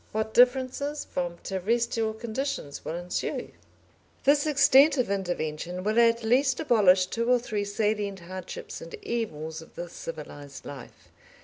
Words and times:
What 0.13 0.33
differences 0.33 1.05
from 1.05 1.37
terrestrial 1.43 2.15
conditions 2.15 2.83
will 2.83 2.95
ensue? 2.95 3.51
This 4.23 4.47
extent 4.47 4.97
of 4.97 5.11
intervention 5.11 5.83
will 5.83 5.99
at 5.99 6.23
least 6.23 6.59
abolish 6.59 7.05
two 7.05 7.31
or 7.31 7.37
three 7.37 7.65
salient 7.65 8.21
hardships 8.21 8.81
and 8.81 8.95
evils 9.03 9.61
of 9.61 9.75
the 9.75 9.87
civilised 9.89 10.65
life. 10.65 11.09